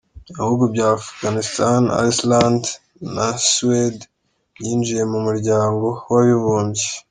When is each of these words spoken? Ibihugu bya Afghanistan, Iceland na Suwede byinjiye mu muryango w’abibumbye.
Ibihugu 0.31 0.63
bya 0.73 0.87
Afghanistan, 0.99 1.81
Iceland 2.09 2.63
na 3.15 3.27
Suwede 3.49 4.03
byinjiye 4.55 5.03
mu 5.11 5.19
muryango 5.25 5.85
w’abibumbye. 6.11 6.85